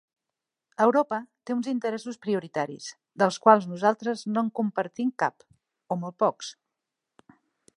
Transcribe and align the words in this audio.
Europa 0.83 1.17
té 1.49 1.53
uns 1.55 1.67
interessos 1.73 2.17
prioritaris, 2.23 2.87
dels 3.23 3.37
quals 3.43 3.67
nosaltres 3.73 4.25
no 4.33 4.45
en 4.47 4.49
compartim 4.61 5.13
cap, 5.25 5.47
o 5.93 5.99
molt 6.05 6.19
pocs. 6.25 6.51